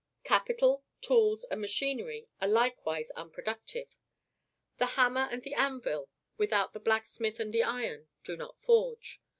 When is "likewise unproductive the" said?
2.47-4.87